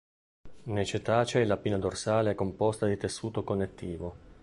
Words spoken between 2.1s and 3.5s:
è composta di tessuto